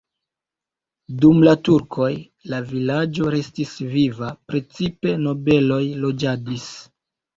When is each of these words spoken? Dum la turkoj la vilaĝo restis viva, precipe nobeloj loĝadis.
Dum 1.25 1.41
la 1.47 1.51
turkoj 1.67 2.09
la 2.53 2.61
vilaĝo 2.71 3.27
restis 3.35 3.75
viva, 3.93 4.31
precipe 4.53 5.15
nobeloj 5.27 5.83
loĝadis. 6.07 6.67